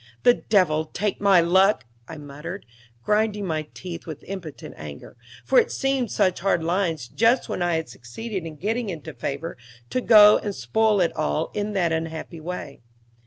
"The 0.23 0.33
devil 0.33 0.85
take 0.85 1.21
my 1.21 1.41
luck!" 1.41 1.85
I 2.07 2.17
muttered, 2.17 2.65
grinding 3.03 3.45
my 3.45 3.67
teeth 3.75 4.07
with 4.07 4.23
impotent 4.23 4.73
anger; 4.75 5.15
for 5.45 5.59
it 5.59 5.71
seemed 5.71 6.09
such 6.09 6.39
hard 6.39 6.63
lines, 6.63 7.07
just 7.07 7.47
when 7.47 7.61
I 7.61 7.75
had 7.75 7.87
succeeded 7.87 8.43
in 8.43 8.55
getting 8.55 8.89
into 8.89 9.13
favor, 9.13 9.57
to 9.91 10.01
go 10.01 10.39
and 10.39 10.55
spoil 10.55 11.01
it 11.01 11.15
all 11.15 11.51
in 11.53 11.73
that 11.73 11.91
unhappy 11.93 12.39
way. 12.39 12.81